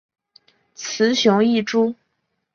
[0.75, 1.93] 雄雌异株。